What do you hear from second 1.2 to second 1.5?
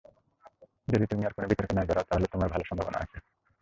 আর কোনো